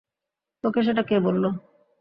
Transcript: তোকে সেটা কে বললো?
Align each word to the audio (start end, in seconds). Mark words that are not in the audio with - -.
তোকে 0.63 0.79
সেটা 0.83 1.03
কে 1.03 1.15
বললো? 1.19 1.49